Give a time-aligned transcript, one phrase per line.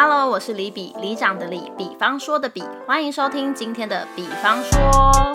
[0.00, 5.32] Hello，我是李比，李长的李，比方说的比，欢迎收听今天的比方说。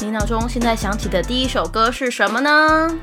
[0.00, 2.98] 你脑中现在想起的第一首歌是什么呢？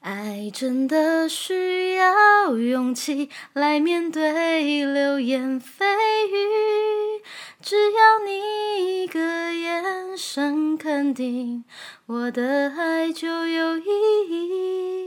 [0.00, 5.84] 爱真的需要勇气来面对流言蜚
[6.32, 7.22] 语，
[7.60, 11.66] 只要你一个眼神肯定，
[12.06, 13.84] 我的爱就有意
[14.30, 15.05] 义。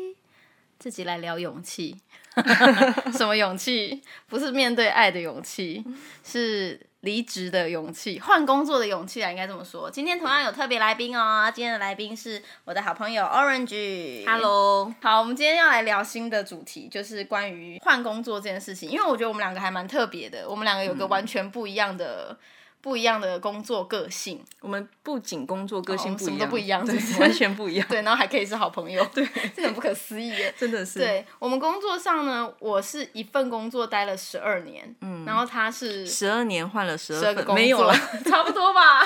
[0.80, 1.96] 自己来聊勇气，
[3.14, 4.02] 什么勇气？
[4.28, 5.84] 不是面对爱的勇气，
[6.24, 9.92] 是离职的勇气，换工作的勇气啊，应该这么说。
[9.92, 14.26] 今天同样有特别来宾哦，今天的来宾是我的好朋友 Orange。
[14.26, 18.90] Hello，好，我们今天要来聊新的主题，就是关于换工作这件事情。
[18.90, 22.38] 因为我觉得我们两个还蛮特别的，我们两个有个完全不一样的、
[22.82, 30.54] 不一样的工作个性，我们不仅工作个性哦什么都不一样对完全不一样，对，然后还可以是好朋友，对， 这很不可思议耶。
[30.58, 31.00] 真的是。
[31.00, 37.94] 对我们工作上呢，我是一份工作待了十二年，嗯，然后他是十二年换了十二个工作，没有了，
[38.26, 39.02] 差不多吧。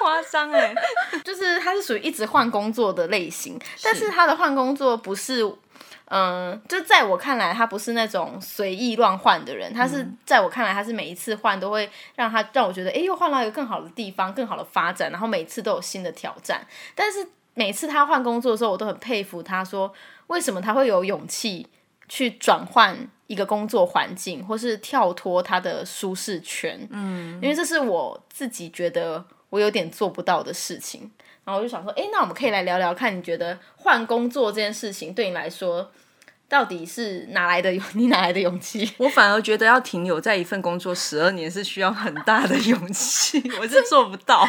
[0.00, 0.74] 夸张哎。
[1.22, 5.44] 就是他是属于一直换工作的类型，但是他的换工作不是，
[6.06, 16.66] 嗯、就在我看来，他不是那种随意乱换的人，他是、在我看来，他是每一次换都会让他让我觉得，哎，又换到一个更好的地方，更好的发展，然后每次都有新的挑战。
[16.94, 19.92] 但是每次他换工作的时候，我都很佩服他说，
[20.26, 21.66] 为什么他会有勇气
[22.08, 26.86] 去转换一个工作环境，或是跳脱他的舒适圈。
[26.90, 31.10] 嗯，因为这是我自己觉得我有点做不到的事情。
[31.44, 35.90] 然后我就想说，哎，那我们可以来聊聊看，你觉得换工作这件事情对你来说，
[36.48, 37.84] 到底是哪来的勇？
[37.94, 38.90] 你哪来的勇气？
[38.98, 44.48] 我反而觉得要停留在一份工作十二年是需要很大的勇气， 我是做不到，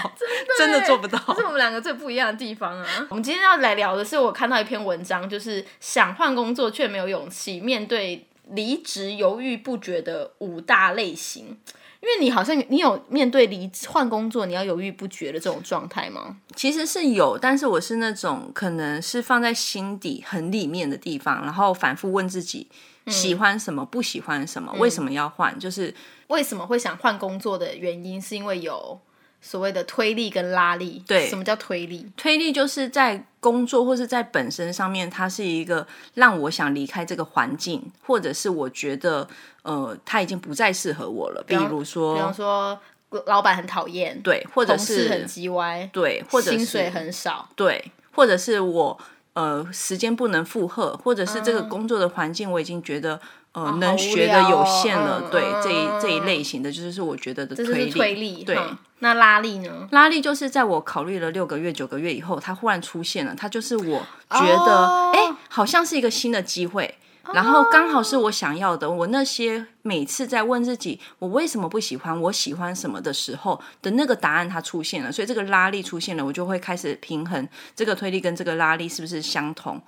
[0.58, 1.20] 真的做不到。
[1.28, 2.86] 这是我们两个最不一样的地方啊！
[3.10, 11.58] 我们今天要来聊的是，我看到一篇文章，就是想换工作却没有勇气，面对离职犹豫不决的五大类型。
[12.02, 16.38] 因为你好像你有面对离职换工作你要犹豫不决的这种状态吗？
[16.56, 22.68] 其实是有，但是我是那种可能是放在心底很里面的地方，然后反复问自己
[23.08, 25.94] 喜欢什么，不喜欢什么，为什么要换，就是
[26.28, 29.00] 为什么会想换工作的原因，是因为有
[29.48, 31.04] 所谓的推力跟拉力。
[31.06, 32.10] 对什么叫推力？
[32.18, 35.86] 推力就是在工作或是在本身上面，它是一个
[36.16, 39.28] 让我想离开这个环境，或者是我觉得
[39.62, 41.44] 呃，它已经不再适合我了。
[41.46, 42.80] 比如说，比方说
[43.28, 49.00] 老板很讨厌，对，或者是很是叽歪，对，或者是薪水很少，对，或者是我
[49.34, 53.22] 呃时间不能负荷，或者是这个嗯工作的环境我已经觉得。
[53.56, 57.92] 呃，好能学的有限了，嗯对、嗯这一这一嗯类型的，就是我觉得的推力。
[57.92, 58.44] 推力。
[58.44, 59.88] 对，哈那拉力呢？
[59.92, 66.96] 拉力就是在我考虑了六个月、九个月以后，它忽然出现了，它就是我觉得，哦哎、好像是一个新的机会，
[67.34, 68.90] 然后刚好是我想要的。
[68.90, 79.82] 我那些每次在问自己我为什么不喜欢，我喜欢什么的时候的那个答案，它出现了，所以这个拉力出现了，我就会开始平衡这个推力跟这个拉力是不是相同。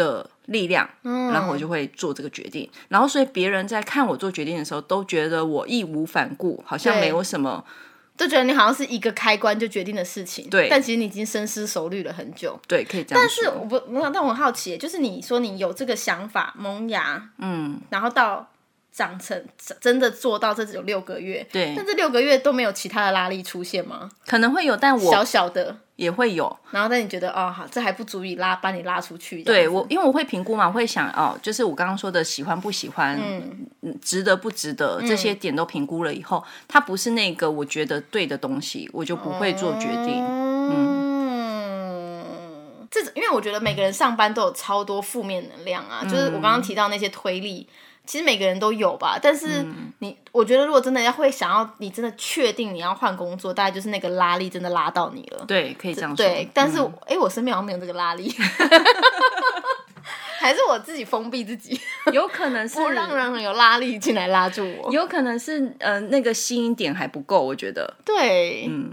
[0.00, 2.68] 的力量，然后我就会做这个决定。
[2.88, 7.62] 然后，所以别人在看我做决定的时候，都觉得我义无反顾，好像没有什么
[8.16, 12.58] 就觉得你好像是一个开关就决定的事情，对但其实你已经深思熟虑了很久。
[12.68, 13.44] 对，可以这样说。
[13.44, 18.50] 但是我不，我但我很好奇，就是你说你有这个想法萌芽，嗯，然后到
[18.92, 19.42] 长成
[19.80, 24.10] 真的做到这只有六个月，对但这六个月都没有其他的拉力出现吗？
[24.26, 26.54] 可能会有，但我小小的，也会有。
[26.72, 29.44] 然后但你觉得哦好，这还不足以拉把你拉出去。
[29.44, 33.16] 对我，因为我会评估嘛，我会想哦，就是我刚刚说的喜欢不喜欢，
[33.82, 40.24] 嗯，值得不值得，这些点都评估了以后，它不是那个我觉得对的东西，我就不会做决定。
[40.72, 42.24] 嗯，
[42.90, 47.68] 这因为我觉得每个人上班都有超多负面能量啊，就是我刚刚提到那些推力。
[48.10, 49.64] 其实每个人都有吧，但是
[50.00, 55.44] 你，我觉得如果真的要会想要，你真的确定你要换工作，大概就是那个拉力真的拉到你了。
[55.46, 56.16] 对，可以这样说。
[56.16, 58.34] 对，但是嗯哎、我身边好像没有这个拉力，
[60.40, 61.80] 还是我自己封闭自己，
[62.12, 64.90] 有可能是不让人有拉力进来拉住我。
[64.90, 67.94] 有可能是呃那个吸引点还不够，我觉得。
[68.04, 68.90] 对，嗯，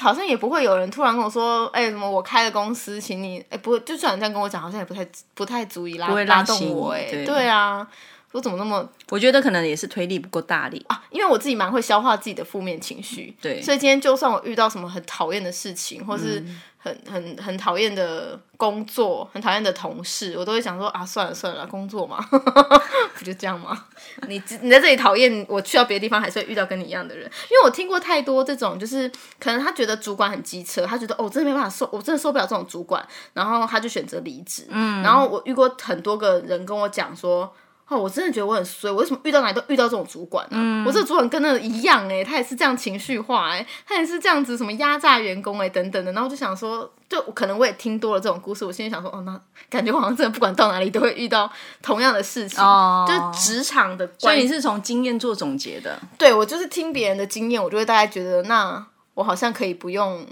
[0.00, 7.86] 好像也不会有人突然跟我说，哎、什么我开了公司，请你，哎、不，就算你这样跟我讲，好像也不太不太足以拉拉动我、哎，对对啊，
[8.32, 10.84] 我怎么那么我觉得可能也是推力不够大力。
[10.88, 11.02] 啊？
[11.10, 22.24] 因为我自己蛮会消化自己的负面情绪，对所以今天就算我遇到什么很讨厌的事情，或是嗯很很很讨厌的工作，很讨厌的同事，我都会想说啊，算了算了，工作嘛，
[23.18, 23.86] 不就这样吗？
[24.28, 29.10] 你你在这里讨厌，我去到别的地方还是会遇到跟你一样的人，因为我听过太多这种，就是
[29.40, 33.04] 可能他觉得主管很机车，他觉得哦，我真的没办法受，我真的受不了这种主管，
[33.34, 34.66] 然后他就选择离职。
[34.70, 37.52] 嗯，然后我遇过很多个人跟我讲说。
[37.90, 51.50] 哦，我真的觉得我很衰，我为什么遇到哪里都遇到这种主管呢、我这个主管跟那个一样哎、他也是这样情绪化哎、他也是这样子什么压榨员工哎、等等的，然后我就想说，就可能我也听多了这种故事，我心里想说，哦，那感觉我好像真的不管到哪里都会遇到
[51.82, 53.04] 同样的事情，哦。
[53.08, 60.24] 就是职场的关所以你是从经验做总结的，对我就是听别人的经验，我就会大概觉得，那我好像可以不用，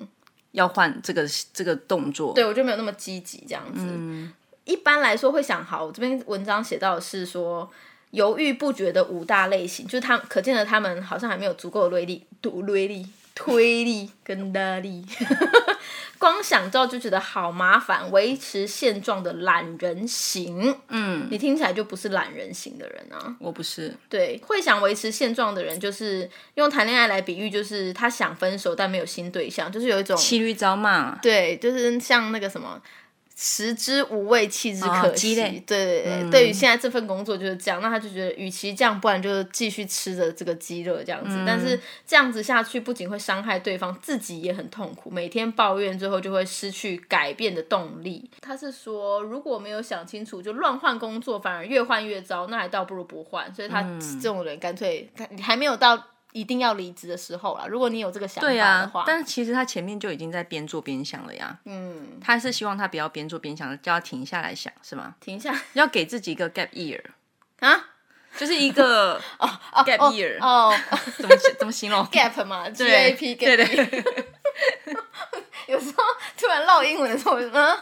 [0.52, 2.32] 要换这个这个动作。
[2.34, 3.84] 对我就没有那么积极这样子。
[4.68, 7.68] 一般来说会想，好，我这边文章写到的是说。
[8.12, 15.04] 犹豫不决的五大类型，就是他可见的他们好像还没有足够的锐利、度锐利、推力跟拉力，
[16.18, 20.74] 光想到就觉得好麻烦，维持现状的懒人型。
[20.88, 23.36] 嗯，你听起来就不是懒人型的人啊。
[23.38, 31.14] 我不是，对，会想维持现状的人，就是用谈恋爱来比喻，就是他想分手但没有新对象，就是有一种骑驴找马。
[31.20, 32.80] 对，就是像那个什么。
[33.40, 35.36] 食之无味，弃之可惜。
[35.36, 41.44] 对对对，对于现在这份工作就是这样，那他就觉得，与其这样，不然就继续吃着这个鸡肉这样子。
[41.46, 48.28] 但是这样子下去，不仅会伤害对方，自己也很痛苦，每天抱怨，最后就会失去改变的动力。
[48.40, 53.54] 他是说，如果没有想清楚，就乱换工作，反而越换越糟，那还倒不如不换。
[53.54, 53.82] 所以他
[54.20, 55.96] 这种人干脆，他你还没有到
[56.32, 57.66] 一定要离职的时候啦。
[57.66, 61.58] 如果你有这个想法的话，但其实他前面就已经在边做边想了呀。
[61.64, 65.14] 嗯，他是希望他不要边做边想，叫他停下来想，是吗？
[65.20, 67.02] 停下要给自己一个 gap year，
[67.60, 67.86] 啊。
[68.36, 69.48] 就是一个 哦
[69.84, 70.72] gap year，、哦
[71.18, 73.90] 怎么怎么形容， gap 嘛，G 对 A P 对 gap。
[73.90, 74.04] 对，
[75.66, 76.04] 有时候
[76.36, 77.76] 突然唠英文的时候，嗯。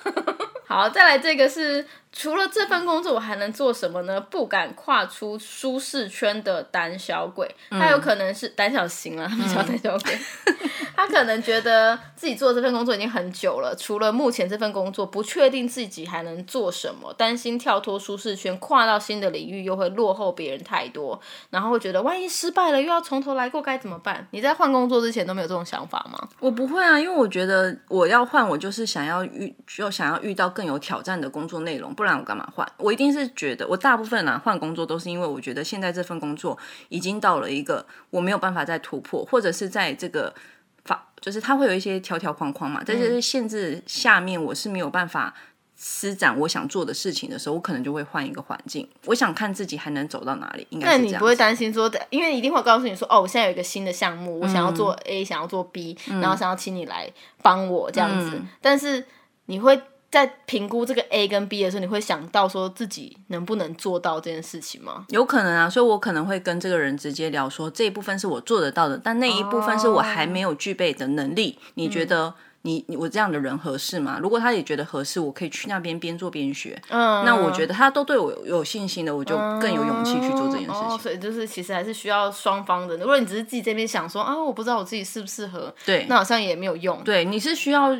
[0.66, 4.20] 好，再来这个是除了这份工作，我还能做什么呢？
[4.20, 10.18] 不敢跨出舒适圈的胆小鬼，他有可能是胆小型啊，不叫胆小鬼。
[10.96, 21.20] 他可能觉得自己做这份工作已经很久了，除了目前这份工作，不确定自己还能做什么，担心跳脱舒适圈，跨到新的领域又会落后别人太多，
[21.50, 24.26] 然后会觉得万一失败了，又要从头来过，该怎么办？
[24.30, 26.28] 你在换工作之前都没有这种想法吗？
[26.40, 32.66] 我不会啊，因为我觉得我要换，我就是想要遇，就想要遇到更有挑战的工作内容，不然我干嘛换？
[32.78, 36.56] 我一定是觉得，我大部分啊换工作都是因为我觉得现在这份工作
[36.88, 40.34] 已经到了一个我没有办法再突破，或者是在这个
[40.86, 45.34] 法，就是它会有一些条条框框嘛，在这些限制下面，我是没有办法。
[45.78, 48.88] 施展我想做的事情的时候，我可能就会换一个环境。
[49.04, 51.36] 我想看自己还能走到哪里，应该那你不会。
[51.36, 57.12] 担心说，因为一定会告诉你说，哦，我现在有一个新的项目，我想要做 A，、想要做 B，、然后想要请你来
[57.42, 58.40] 帮我这样子。
[58.62, 59.04] 但是
[59.44, 59.78] 你会
[60.10, 65.04] 在评估这个 A 跟 B 的时候，你会想到说自己能不能做到这件事情吗？
[65.08, 71.58] 有可能啊，所以我可能会跟这个人直接聊说，这一部分是我做得到的，但那一部分是我还没有具备的能力。
[71.74, 72.32] 你觉得
[72.62, 74.18] 你你我这样的人合适吗？
[74.22, 76.80] 如果他也觉得合适，我可以去那边边做边学。
[76.88, 80.98] 嗯，那我觉得他都对我有有信心的，我就更有勇气去做这件事哦，情。
[81.00, 82.96] 所以就是其实还是需要双方的。
[82.96, 87.02] 如果你只是自己这边想说啊，我不知道我自己适不适合，对那好像也没有用。
[87.04, 87.94] 对，你是需要。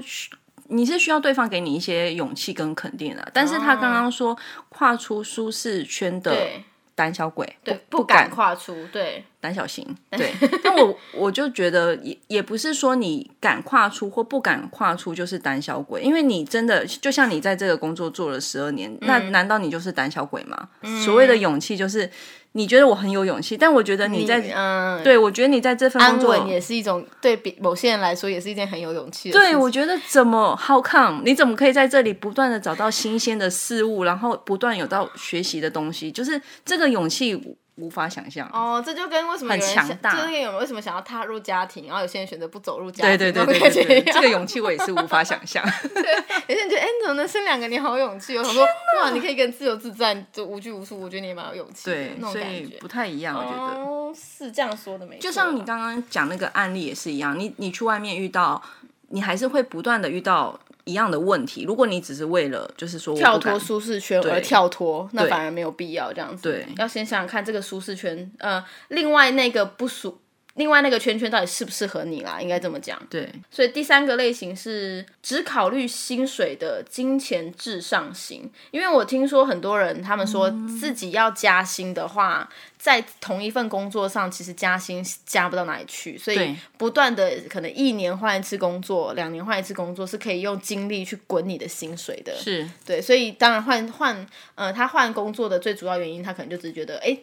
[0.68, 4.36] 你是需要对方给你一些勇气跟肯定的，但是他刚刚说
[4.68, 6.64] 跨出舒适圈的对。
[6.96, 9.86] 胆小鬼，对，不不敢跨出，对，胆小型，
[10.16, 10.32] 对。
[10.62, 20.68] 但我我就觉得也也不是说你敢跨出或不敢跨出就是胆小鬼，因为你真的就像你在这个工作做了十二年，那嗯难道你就是胆小鬼吗？
[21.04, 22.10] 所谓的勇气就是
[22.52, 29.38] 你觉得我很有勇气，但我觉得你在嗯，对我觉得你在这份工作也是一种对比某些人来说也是一件很有勇气的。
[29.38, 31.22] 对，我觉得怎么 how come？
[31.24, 36.10] 你怎么可以在这里不断的找到新鲜的事物，然后不断有到学习的东西？
[36.10, 37.38] 就是这个勇气
[37.76, 38.48] 无无法想象。
[38.52, 45.64] 哦，这就跟为什么很强大这就跟有人为什么想要踏入家庭，然后有些人选择不走入家庭，对对对对对，这个勇气我也是无法想象。
[46.48, 47.68] 有些人觉得，哎、你怎么能生两个？
[47.68, 48.40] 你好有勇气哦！
[48.40, 48.64] 我想说，
[49.00, 52.58] 哇，你可以跟自由自在，就无拘无束，我觉得你也蛮有勇气的对，那种所感觉。
[52.60, 53.80] 以不太一样，我觉得。
[53.80, 55.22] 哦，是这样说的，没错。
[55.22, 58.62] 就像你刚刚讲那个案例也是一样，你你去外面遇到，
[59.08, 61.64] 你还是会不断的遇到一样的问题。
[61.64, 66.42] 如果你只是为了就是说跳脱舒适圈而跳脱，那反而没有必要这样子。
[66.42, 70.18] 对要先想想看这个舒适圈，呃，另外那个不舒
[70.56, 73.00] 另外那个圈圈到底适不适合你啦，应该这么讲。
[73.08, 82.48] 对，所以第三个类型是只考虑薪水的金钱至上型，因为我听说很多人他们说自己要加薪的话，
[82.78, 92.34] 在同一份工作上其实加薪加不到哪里去，所以不断的可能一年换一次工作，两年换一次工作是可以用精力去滚你的薪水的。
[92.36, 97.18] 是对，所以当然换换呃，他换工作的最主要原因，他可能就只觉得，哎，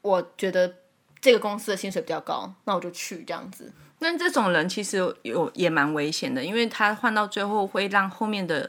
[0.00, 0.74] 我觉得
[1.22, 3.72] 这个公司的薪水比较高，那我就去这样子。
[4.00, 8.68] 那这种人其实有也蛮危险的，因为他换到最后会让后面的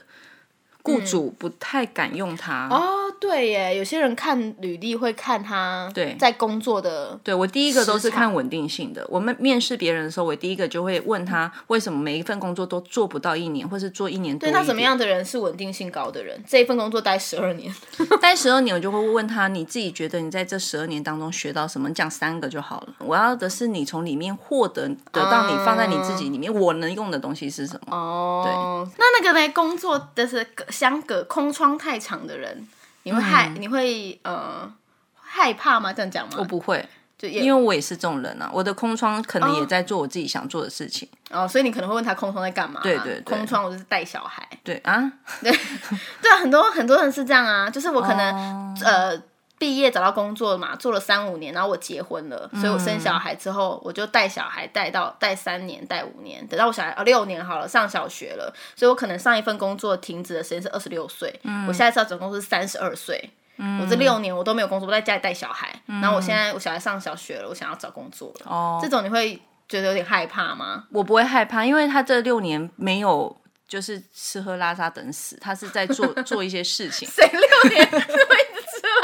[0.83, 2.67] 雇主不太敢用他。
[2.69, 9.05] 哦，对耶，有些人看履历会看他对在工作的，对我第一个都是看稳定性的。
[9.09, 14.49] 我们面试别人的时候，我第一个就会问他为什么每一份工作都做不到一年，或是做一年多。
[14.51, 16.43] 那什么样的人是稳定性高的人？
[16.45, 17.73] 这一份工作待十二年，
[18.21, 21.87] 待十二年，我就会问他，你自己觉得你在这十二年当中学到什么？
[21.87, 22.93] 你讲三个就好了。
[22.99, 27.95] 我要的是你从里面获得得到你放在你自己里面我能用的东西是什么？
[27.95, 29.53] 哦，对那那个呢？
[29.53, 32.67] 工作的是相隔空窗太长的人，
[33.03, 34.69] 你会害、你会呃
[35.15, 35.93] 害怕吗？
[35.93, 36.35] 这样讲吗？
[36.39, 36.83] 我不会，
[37.17, 38.49] 就因为我也是这种人啊。
[38.51, 41.07] 我的空窗可能也在做我自己想做的事情。
[41.29, 42.79] 哦，所以你可能会问他空窗在干嘛？
[42.81, 44.47] 对对对空窗我就是带小孩。
[44.63, 45.11] 对啊，
[45.41, 49.21] 对啊，很多很多人是这样啊，就是我可能、哦呃
[49.59, 63.31] 毕业找到工作嘛，做了三五年，然后我结婚了，所以我生小孩之后，我就带小孩带到带三年带五年，等到我小孩哦六年好了，上小学了，所以我可能上一份工作停止的时间是二十六岁，我下一次要找工作是三十二岁。
[63.79, 68.47] 我这六年我都没有工作，我在家里带小孩，然后我现在我小孩上小学了，我想要找工作了。
[68.49, 70.85] 哦这种你会觉得有点害怕吗？
[70.91, 77.07] 我不会害怕，因为他这六年没有就是吃喝拉撒等死，他是在做 做一些事情。
[77.07, 77.87] 谁六年？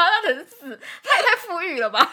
[0.06, 2.10] 他等死，他也太富裕了吧？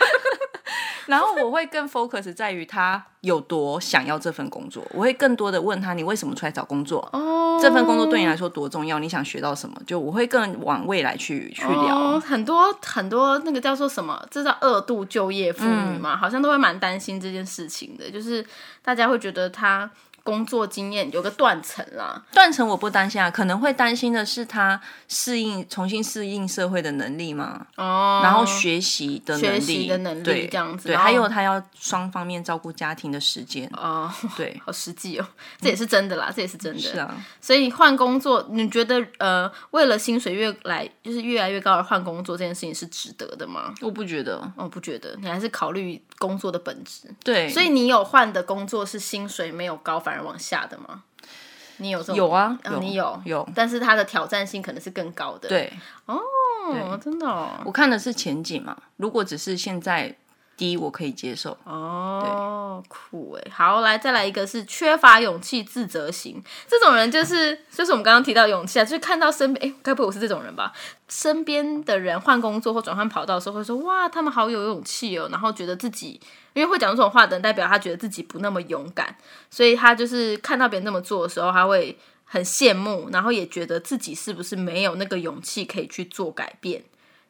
[1.06, 7.08] 然后我会更 focus 在于他有多想要这份工作，我会更多的问他你为什么出来找工作？
[7.12, 8.98] 哦这份工作对你来说多重要？
[8.98, 9.80] 你想学到什么？
[9.86, 11.96] 就我会更往未来去去聊。
[11.96, 14.22] 哦，很多很多那个叫做什么？
[14.30, 18.44] 这叫二度就业妇女嘛，好像都会蛮担心这件事情的，就是
[18.82, 19.88] 大家会觉得她
[20.26, 22.20] 工作经验有个断层啦。
[22.34, 35.26] 断层我不担心啊，可能会担心的是他适应重新适应社会的能力嘛，哦，然后学习的能力，学习的能力这样子对还有他要双方面照顾家庭的时间，哦，对， 好实际哦，
[35.60, 36.80] 这也是真的啦，这也是真的。
[36.80, 43.72] 是啊，所以换工作，你觉得呃，为了薪水越来就是越来越高而换工作这件事情是值得的吗？
[43.80, 47.14] 我不觉得，我不觉得，你还是考虑工作的本质。
[47.24, 51.02] 对，所以你有换的工作是薪水没有高反而往下的吗？
[51.78, 53.20] 你有有啊，你有。
[53.26, 55.70] 有，但是它的挑战性可能是更高的。，对，
[56.06, 56.18] 哦，
[57.02, 60.16] 真的哦，我看的是前景嘛，如果只是现在
[60.56, 61.56] 低，我可以接受。
[61.64, 70.72] 哦，酷哎，好，来再来一个是缺乏勇气、自责型，这种人就是就是我们刚刚提到勇气啊，就是看到身边，哎，该不会我是这种人吧？
[71.08, 76.20] 身边的人换工作或转换跑道的时候，会说哇，他们好有勇气哦，然后觉得自己
[76.54, 79.16] 因为会讲这种话的，代表他觉得自己不那么勇敢，
[79.50, 86.82] 所以他就是看到别人那么做的时候，他会很羡慕，然后也觉得自己是不是没有那个勇气可以去做改变，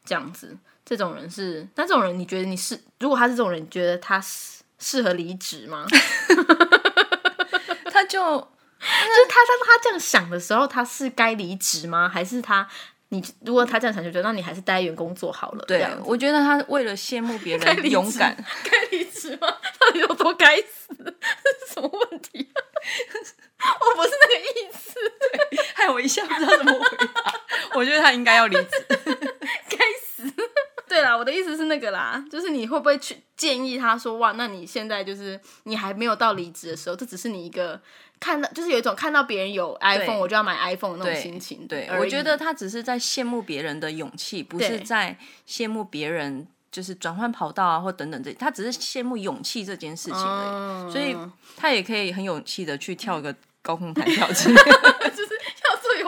[0.05, 0.57] 这样子。
[0.89, 5.85] 这种人是，那这种人你觉得你是，如果他是这种人，你觉得他适适合离职吗？
[7.91, 12.09] 他就就是他当他这样想的时候，他是该离职吗？
[12.09, 12.69] 还是他
[13.09, 15.65] 你如果他这样想，就觉得那你还是待在原工作好了。
[15.67, 19.49] 这对我觉得他为了羡慕别人 勇敢，该离职吗？
[19.81, 20.95] 到底有多该死？
[20.99, 22.47] 这是什么问题？
[23.59, 24.95] 我不是那个意思，
[25.75, 27.35] 害我一下不知道怎么回答。
[27.75, 28.87] 我觉得他应该要离职。
[30.97, 37.79] 对啦，我的意思是那个啦，就是你会不会去建议他说，哇，那你现在就是你还没有到离职的时候，这只是你一个
[38.19, 41.67] 看到，就是有一种看到别人有 iPhone，我就要买 iPhone 的那种心情。
[41.67, 50.49] 对，我觉得他只是在羡慕别人的勇气，不是在羡慕别人就是转换跑道啊或等等这，他只是羡慕勇气这件事情而已。
[50.49, 51.15] 嗯所以
[51.59, 55.11] 他也可以很勇气的去跳个高空弹跳之类的。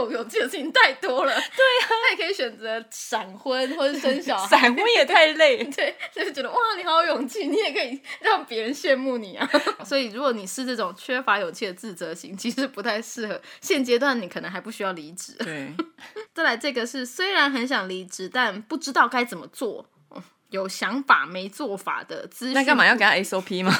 [0.00, 1.32] 有勇气的事情太多了。
[1.32, 4.58] 对啊，他也可以选择闪婚或者生小孩。
[4.58, 5.64] 闪婚也太累。
[5.64, 9.48] 对，就是觉得哇，你好有勇气，你也可以让别人羡慕你啊。
[9.84, 13.40] 所以，如果你是这种缺乏勇气的自责型，其实不太适合。
[13.60, 15.34] 现阶段你可能还不需要离职。
[15.38, 15.72] 对，
[16.34, 19.88] 再来，这个是虽然很想离职，但不知道该怎么做，
[20.50, 22.54] 有想法没做法的资讯。
[22.54, 23.74] 那干嘛要给他 SOP 吗？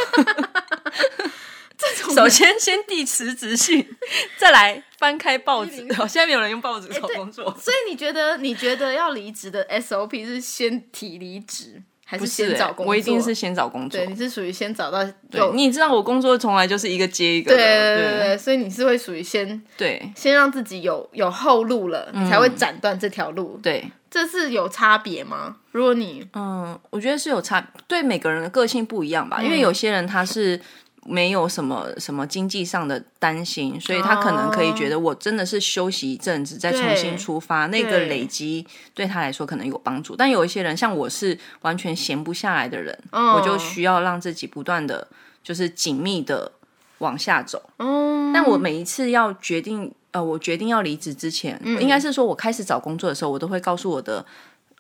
[2.23, 3.87] 首先先递辞职信，
[4.37, 5.87] 再来翻开报纸。
[5.87, 7.45] 104哦，现在没有人用报纸找工作。
[7.57, 12.91] 所以你觉得，你觉得要离职的 SOP 是先提离职，还是先找工作？
[12.91, 14.01] 我一定是先找工作。
[14.01, 15.55] 对，你是属于先找到对，有。
[15.55, 23.61] 你知道我工作从来就是一个接一个对的，对对对，所以你是会属于先对先让自己有有后路了，你才会斩断这条路。
[23.63, 25.57] 对，这是有差别吗？
[25.71, 30.61] 如果你嗯，我觉得是有差，对每个人的个性不一样吧，嗯因为有些人他是。
[31.09, 40.15] 没有什么什么经济上的担心，所以他可能可以觉得我真的是休息一阵子再重新出发，那个累积对他来说可能有帮助。
[40.15, 45.09] 但有一些人像我是完全闲不下来的人，我就需要让自己不断的
[45.43, 46.53] 就是紧密的
[46.99, 47.71] 往下走。
[47.79, 54.25] 嗯，但我每一次要决定，呃，我决定要离职之前，应该是说我开始找工作的时候，我都会告诉我的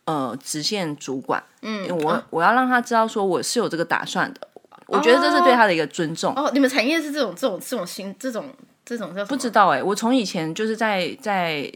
[0.04, 4.47] 呃直线主管，嗯，我我要让他知道说我是有这个打算的。
[4.88, 6.34] 我觉得这是对他的一个尊重。
[6.34, 8.52] 哦，你们产业是这种这种这种新这种
[8.84, 11.70] 这种叫不知道哎、我从以前就是在在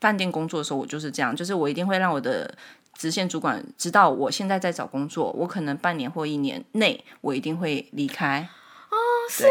[0.00, 2.54] 饭店工作的时候，我就是这样，就是我一定会让我的
[2.96, 8.48] 直线主管知道我现在在找工作，我可能半年或一年内我一定会离开。
[8.90, 8.96] 哦，
[9.30, 9.46] 是。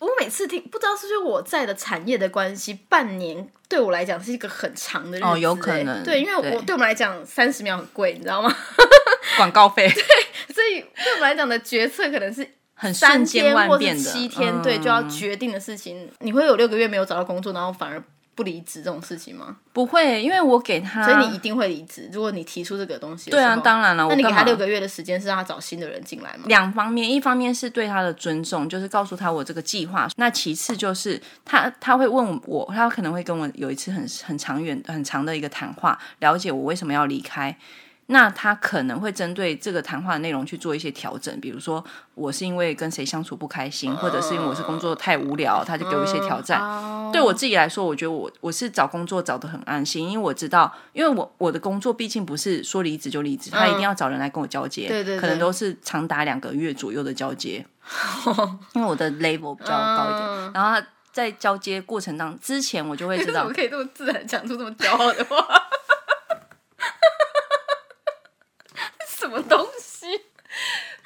[0.00, 8.52] 我每次听，不知道是不是我在的产业的关系，半年对我来讲是一个很长的日子、哦有可能对，因为我对对我们来讲三十秒很贵，你知道吗？
[9.36, 10.02] 广告费对
[10.52, 10.84] 所以
[11.20, 18.02] 来讲的决策可能是很三瞬间或万变的，是七天，对，就要决定的事情，你会有六个月没有找到工作，然后反而
[18.34, 19.58] 不离职这种事情吗？
[19.74, 26.44] 不会，因为我给他，所以你一定会离职，如果你提出这个东西对啊，当然了，那你给他六个月的时间是让他找新的人进来吗？
[26.46, 30.08] 两方面，一方面是对他的尊重，就是告诉他我这个计划。
[30.16, 37.54] 那其次就是他他会问我，他可能会跟我有一次很很长远、很长的一个谈话，了解我为什么要离开。
[38.12, 46.60] 那他可能会针对这个谈话的内容去做一些调整，比如说我是因为跟谁相处不开心，或者是因为我是工作太无聊，他就给我一些挑战。
[46.60, 57.64] 哦对我自己来说，我觉得我我是找工作找的很安心，因为我知道，因为我我的工作毕竟不是说离职就离职，他一定要找人来跟我交接，对对对可能都是长达两个月左右的交接，
[58.74, 65.44] 因为我的 level 比较高一点，嗯然后他在交接过程当之前，我就会知道 你怎么可以这么自然讲出这么骄傲的话？
[69.06, 70.06] 什么东西？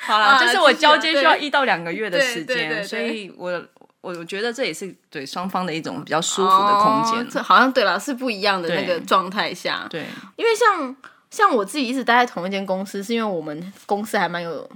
[0.07, 3.51] 好啦，啊就是我交接需要一到两个月的时间，所以我
[4.01, 7.21] 我我觉得这也是对双方的一种比较舒服的空间。
[7.21, 9.87] 哦这好像对了，是不一样的那个状态下。
[9.89, 10.05] 对，
[10.37, 10.95] 因为像
[11.31, 14.69] 像我自己一直待在同一间公司，是因为我们公司还蛮有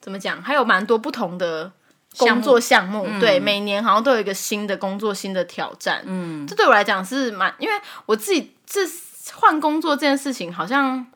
[0.00, 1.70] 怎么讲，还有蛮多不同的
[2.16, 3.06] 工作项目。
[3.18, 6.02] 对，每年好像都有一个新的工作、新的挑战。
[6.06, 7.74] 嗯，这对我来讲是蛮，因为
[8.06, 8.80] 我自己这
[9.34, 11.06] 换工作这件事情好像。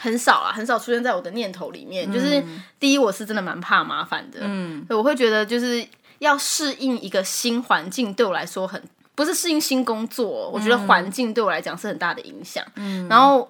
[0.00, 2.10] 很少啊，很少出现在我的念头里面。
[2.10, 2.42] 就是
[2.78, 5.86] 第一，我是真的蛮怕麻烦的，嗯，我会觉得就是
[6.20, 8.82] 要适应一个新环境，对我来说很
[9.14, 12.64] 不是适应新工作，我觉得环境对我来讲是很大的影响。
[12.76, 13.46] 嗯，然后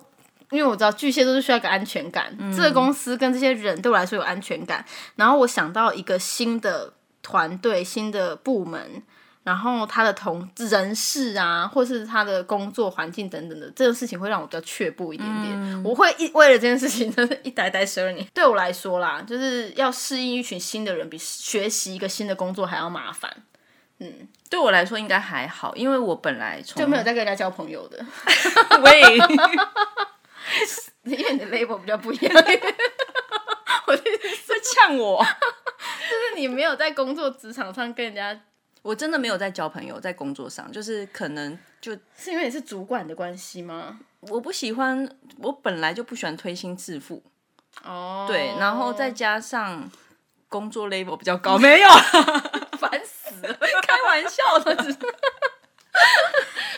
[0.50, 4.84] 因为我知道巨蟹都是需要一个安全感，这个公司跟这些人对我来说有安全感。
[5.14, 9.02] 然后我想到一个新的团队、新的部门。
[9.50, 15.82] 然后他的同人事啊，或是他的工作环境等等的，这个事情会让我比较却步一点点。
[15.82, 18.24] 我会一为了这件事情，真的一待待十二年。
[18.32, 23.28] 对我来说啦，就是要适应一群新的人，比学习一个新的工作还要麻烦。
[24.48, 27.98] 对我来说应该还好，因为我本来从就没有在跟人家交朋友的，
[28.84, 29.18] 喂，
[31.02, 32.32] 因为你的 label 比较不一样。
[33.86, 34.04] 我在
[34.72, 35.26] 呛我。
[36.10, 38.38] 就是你没有在工作职场上跟人家，
[38.82, 43.98] 我真的没有在交朋友，在工作上，就是可能就是因为你是主管的关系吗？
[44.20, 47.22] 我不喜欢，我本来就不喜欢推心置腹，
[47.84, 49.90] 哦，对，然后再加上
[50.48, 51.88] 工作 level 比较高，没有，
[52.78, 53.54] 烦死了。
[53.54, 54.98] 开玩笑的，只是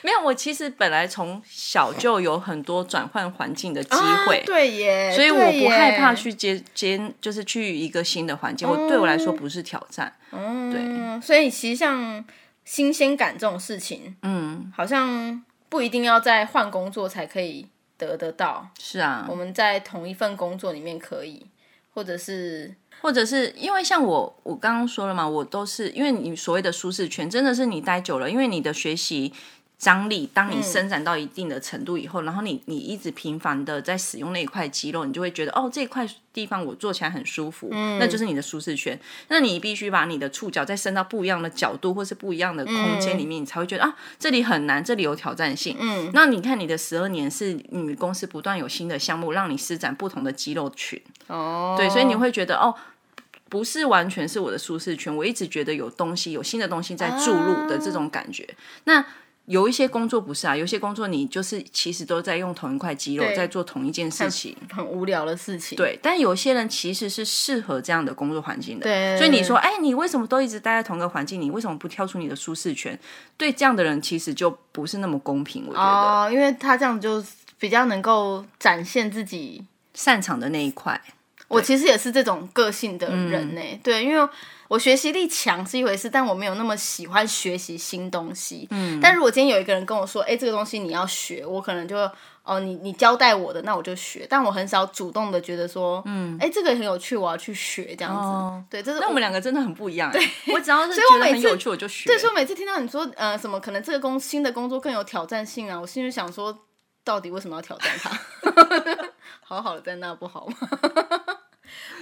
[0.05, 0.21] 没有。
[0.23, 10.13] 我其实本来从小就有很多转换环境的机会，啊对耶，所以我不害怕去接接，就是去一个新的环境，我对我来说不是挑战。
[10.31, 12.25] 嗯，所以其实像
[12.65, 17.67] 新鲜感这种事情，嗯，好像不一定要在换工作才可以
[17.99, 18.69] 得得到。
[18.79, 21.45] 是啊我，们在同一份工作里面可以，
[21.93, 29.33] 或者是或者是因为像我，我刚刚说了嘛，我都是因为你所谓的舒适圈，真的是你待久了，因为你的学习
[29.83, 38.97] 张力，当你伸展到一定的程度以后，然后你你一直频繁的在使用那一块肌肉，你就会觉得哦，这一块地方我做起来很舒服，那就是你的舒适圈。
[39.27, 45.77] 那你必须把你的触角再伸到不一样的角度，或是不一样的空间里面，你才会觉得啊，这里很难，这里有挑战性。
[45.81, 51.03] 嗯，那你看你的十二年是你们公司不断有新的项目，让你施展不同的肌肉群。
[51.27, 52.73] 哦，对，所以你会觉得哦，
[53.49, 58.49] 不是完全是我的舒适圈，我一直觉得有东西，有新的东西在注入的这种感觉。
[58.85, 59.05] 那
[59.47, 64.57] 有一些工作不是啊，有些工作你就是其实都在用同一块肌肉在做同一件事情。
[64.73, 65.77] 很无聊的事情。
[65.77, 68.85] 对，但有些人其实是适合这样的工作环境的。
[68.85, 71.41] 对所以你说，哎，你为什么都一直待在同一个环境？
[71.41, 72.99] 你为什么不跳出你的舒适圈？
[73.37, 75.65] 对这样的人，其实就不是那么公平。
[75.67, 77.25] 我觉得、哦，因为他这样就
[77.59, 79.65] 比较能够展现自己。
[79.95, 80.99] 擅长的那一块，
[81.53, 84.29] 我其实也是这种个性的人呢、嗯对，因为
[84.69, 88.67] 我学习力强是一回事，但我没有那么喜欢学习新东西。
[88.71, 92.11] 嗯，但如果今天有一个人跟我说，哎、这个东西你要学，我可能就
[92.43, 94.27] 哦，你你交代我的，那我就学。
[94.31, 98.21] 但我很少主动的觉得说，嗯，哎、这个很有趣，我要去学这样子。
[98.21, 100.31] 哦对，这是那我们两个真的很不一样、欸。
[100.55, 102.07] 我只要是 觉以我每次得很有趣，我就学。
[102.09, 106.57] 对，所以我每次听到你说，呃，什么可能这个工新的工作更有挑战性啊，我心里想说，
[107.05, 108.11] 到底为什么要挑战它？
[109.45, 110.57] 好好的在那不好吗？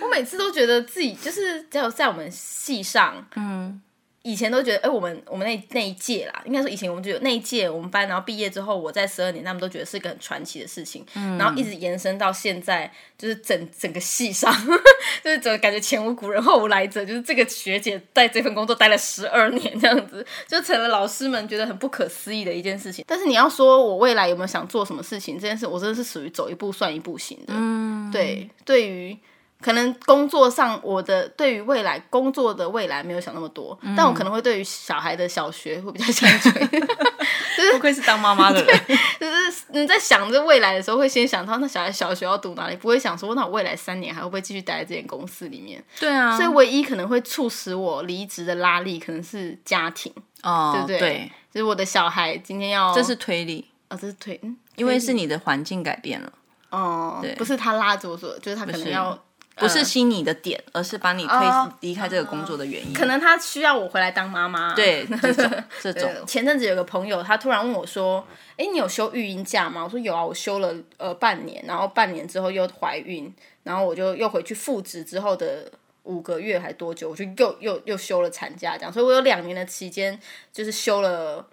[0.00, 3.80] 我每次都觉得自己就是只有在我们系上，嗯，
[4.22, 11.04] 以前都觉得，哎、我们我们那那一届啦，应该说以前我们就有那一届我们班，然后毕业之后，我在十二年，他们都觉得是一个很传奇的事情，
[11.38, 14.52] 然后一直延伸到现在，就是整整个系上，
[15.24, 23.02] 就是整个感觉前无古人后无来者，就是这个学姐在这份工作待了十二年，这样子就成了老师们觉得很不可思议的一件事情。
[23.08, 27.54] 但是你要说我未来有没有想做什么事情，这件事我真的是属于走一步算一步型的。
[27.56, 29.16] 嗯，对，对于。
[29.60, 36.52] 可能工作上，我的对于未来工作的未来没有想那么多，但我可能会对于小孩的小学会比较想追，
[37.72, 38.80] 不愧是当妈妈的人。
[39.20, 45.82] 就是你在想着未来的时候，会先想到那小孩小学要读哪里，不会想说那我未来三年还会不会继续待在这间公司里面。
[45.98, 50.10] 对啊，所以唯一可能会促使我离职的拉力，可能是家庭，
[50.42, 51.30] 哦，对不对？
[51.52, 56.32] 就是我的小孩今天要，这是推理，哦，这是推，嗯，因为是你的环境改变了，
[56.70, 59.18] 哦，不是他拉着我说，就是他可能要。
[59.60, 62.92] 不是吸你的点，而是把你推哦离开这个工作的原因。
[62.92, 64.74] 可能他需要我回来当妈妈。
[64.74, 68.26] 对 这种这种，前阵子有个朋友，他突然问我说
[68.58, 75.70] ：“哎，你有休育婴假吗？”我说有啊，我休了呃半年，然后半年之后又怀孕，然后我就又回去复职之后的
[76.04, 80.18] 五个月还多久，我就又又又休了产假，这样，所以我有两年的期间
[80.52, 81.46] 就是休了。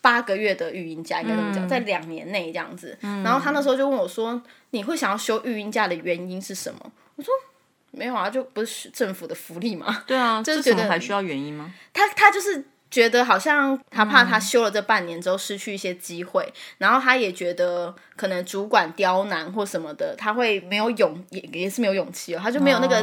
[0.00, 2.98] 八个月的育婴假应该这么讲，在两年内这样子。
[3.00, 6.80] 然后他那时候就问我说：“你会想要休育婴假的原因是什么？”
[7.22, 7.32] 我说
[7.92, 11.72] ：“没有啊，就不是政府的福利嘛。”对啊，这 就觉得还需要原因吗？
[11.92, 22.96] 他他就是觉得好像他怕他休了这半年之后失去一些机会，然后他也觉得可能主管刁难或什么的，他会没有勇也也是没有勇气哦，他就没有那个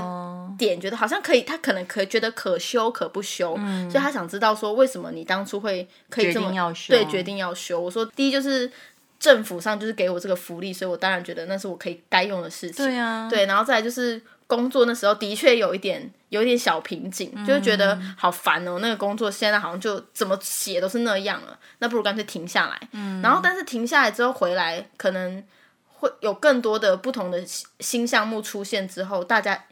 [0.58, 3.56] 点，觉得好像可以，他可能可觉得可修可不休，
[3.90, 6.52] 所以他想知道说为什么你当初会可以这么
[6.88, 7.80] 对决定要修。
[7.80, 8.72] 我说第一就是。
[9.20, 12.86] 政府上就是给我这个福利，所以我当然觉得那是我可以该用的事情。
[12.86, 22.80] 对啊，对，然后再来就是工作那时候的确有一点有一点小瓶颈，就是觉得好烦哦，那个工作现在好像就怎么写都是那样了，那不如干脆停下来。
[22.94, 25.44] 嗯，然后但是停下来之后回来，可能
[25.88, 29.66] 会有更多的不同的新新项目出现之后，大家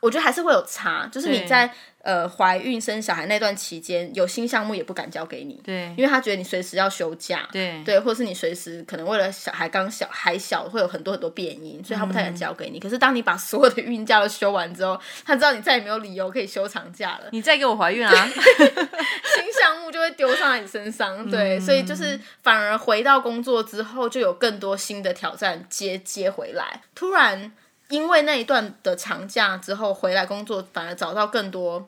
[0.00, 12.80] 我觉得还是会有差，就是你在呃怀孕生小孩那段期间，有新项目也不敢交给你，对因为他觉得你随时要休假，对对，或是你随时可能为了小孩刚小还小，会有很多很多变因，所以他不嗯太敢交给你。
[12.80, 18.12] 可是当你把所有的孕假都休完之后，他知道你再也没有理由可以休长假了，你再给我怀孕啊！
[18.12, 21.16] 新项目就会丢上来你身上。
[21.18, 26.82] 嗯对，所以就是反而回到工作之后，就有更多新的挑战接接回来。
[26.94, 27.52] 突然
[27.92, 31.86] 因为那一段的长假之后回来工作，反而找到更多。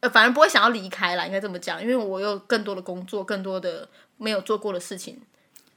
[0.00, 3.88] 呃，反而不会想要离开了，应该这么讲，因为我有更多的工作，更多的
[4.18, 5.18] 没有做过的事情。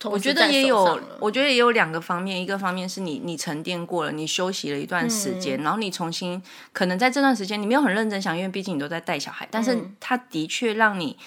[0.03, 6.41] 我我觉得也有，我觉得也有两个方面，一个方面是你你沉淀过了，你休息了一段时嗯间，然后你重新
[6.73, 11.17] 可能在这段时间你没有很认真想，因为毕竟你都在带小孩，但是嗯它的确让你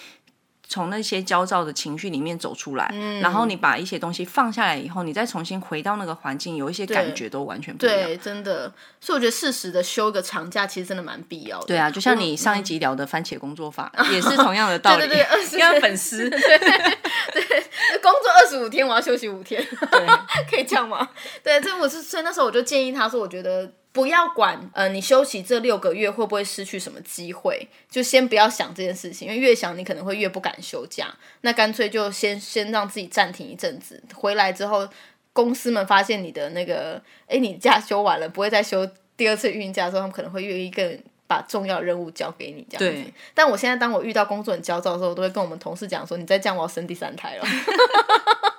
[0.67, 7.97] 从那些焦躁的情绪里面走出来，嗯然后你把一些东西放下来以后，你再重新回到那个环境，有一些感觉都完全不一样。
[7.99, 11.65] 对，真的，所以我觉得适时的休一个长假，其实真的蛮必要的。
[11.67, 15.07] 对啊，就像你上一集聊的番茄工作法， 也是同样的道理。
[15.07, 17.63] 对对对，因为粉丝对对
[18.01, 20.07] 工作二十五天，我要休息五天，对
[20.49, 21.09] 可以这样吗？
[21.43, 34.85] 对，这我是所以那时候我就建议他说，我觉得不要管呃你休息这六个月会不会失去什么机会，就先不要想这件事情，因为越想你可能会越不敢休假，那干脆就先先让自己暂停一阵子，回来之后
[35.31, 40.99] 公司们发现你的那个，哎，你假休完了，不会再休第二次孕假的时候，他们可能会愿意更。
[41.25, 43.13] 把重要任务交给你，这样子对。
[43.33, 47.45] 但我现在当我遇到工作很焦躁的时候，我都会跟我们同事讲说：“你再这样，我要生第三胎了。”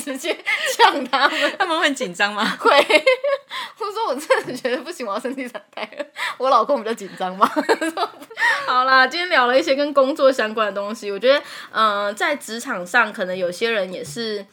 [0.00, 0.36] 直接
[0.76, 1.56] 呛他们。
[1.58, 2.44] 他们会紧张吗？
[2.58, 6.04] 会，我说我真的觉得不行，我要生第三胎了。
[6.38, 7.50] 我老公比较紧张吧，
[8.66, 11.10] 好啦，今天聊了一些跟工作相关的东西。
[11.10, 14.44] 我觉得，嗯，在职场上，可能有些人也是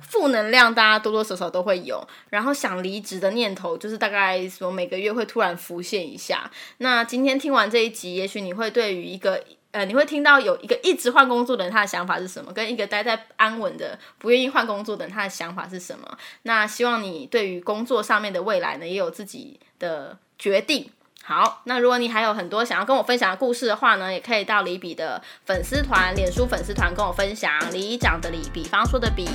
[0.00, 2.06] 负能量，大家多多少少都会有。
[2.30, 6.50] 然后想离职的念头，就是大概说每个月会突然浮现一下。
[6.78, 9.42] 那今天听完这一集，也许你会对于一个。
[9.70, 12.52] 呃，你会听到有一个一直换工作的人，他的想法是什么？
[12.52, 16.18] 跟一个待在安稳的、不愿意换工作的人，他的想法是什么？
[16.42, 20.90] 那希望你对于工作上面的未来呢，也有自己的决定。
[21.22, 27.52] 好，那如果你还有很多想要跟我分享的故事的话呢，也可以到李比的粉丝团、脸书粉丝团跟我分享。
[27.70, 29.28] 李长的李，比方说的比，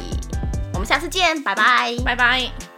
[0.73, 2.72] 我们下次见，拜拜，拜拜。